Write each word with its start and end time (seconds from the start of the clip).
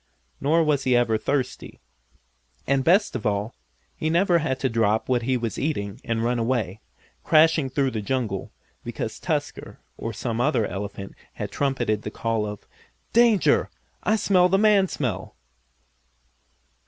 Nor 0.39 0.63
was 0.63 0.83
he 0.83 0.95
ever 0.95 1.15
thirsty. 1.19 1.79
And, 2.65 2.83
best 2.83 3.15
of 3.15 3.27
all, 3.27 3.53
he 3.95 4.09
never 4.09 4.39
had 4.39 4.59
to 4.61 4.67
drop 4.67 5.07
what 5.07 5.21
he 5.21 5.37
was 5.37 5.59
eating 5.59 6.01
and 6.03 6.23
run 6.23 6.39
away, 6.39 6.81
crashing 7.23 7.69
through 7.69 7.91
the 7.91 8.01
jungle, 8.01 8.51
because 8.83 9.19
Tusker, 9.19 9.79
or 9.99 10.11
some 10.11 10.41
other 10.41 10.65
elephant 10.65 11.13
had 11.33 11.51
trumpeted 11.51 12.01
the 12.01 12.09
call 12.09 12.47
of: 12.47 12.65
"Danger! 13.13 13.69
I 14.01 14.15
smell 14.15 14.49
the 14.49 14.57
man 14.57 14.87
smell!" 14.87 15.35